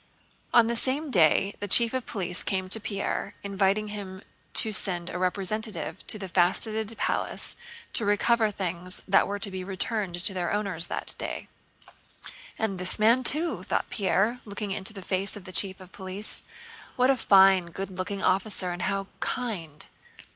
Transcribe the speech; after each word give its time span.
On 0.51 0.65
the 0.65 0.75
same 0.75 1.11
day 1.11 1.53
the 1.59 1.67
Chief 1.67 1.93
of 1.93 2.07
Police 2.07 2.41
came 2.41 2.67
to 2.69 2.79
Pierre, 2.79 3.35
inviting 3.43 3.89
him 3.89 4.23
to 4.55 4.73
send 4.73 5.11
a 5.11 5.19
representative 5.19 6.07
to 6.07 6.17
the 6.17 6.27
Faceted 6.27 6.97
Palace 6.97 7.55
to 7.93 8.03
recover 8.03 8.49
things 8.49 9.03
that 9.07 9.27
were 9.27 9.37
to 9.37 9.51
be 9.51 9.63
returned 9.63 10.15
to 10.19 10.33
their 10.33 10.51
owners 10.51 10.87
that 10.87 11.13
day. 11.19 11.49
"And 12.57 12.79
this 12.79 12.97
man 12.97 13.23
too," 13.23 13.61
thought 13.61 13.91
Pierre, 13.91 14.39
looking 14.43 14.71
into 14.71 14.91
the 14.91 15.03
face 15.03 15.35
of 15.37 15.43
the 15.45 15.51
Chief 15.53 15.79
of 15.79 15.91
Police. 15.91 16.41
"What 16.95 17.11
a 17.11 17.15
fine, 17.15 17.67
good 17.67 17.91
looking 17.91 18.23
officer 18.23 18.71
and 18.71 18.81
how 18.81 19.05
kind. 19.19 19.85